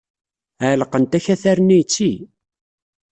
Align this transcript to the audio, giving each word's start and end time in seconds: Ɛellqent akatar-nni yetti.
Ɛellqent 0.69 1.17
akatar-nni 1.17 1.77
yetti. 1.77 2.11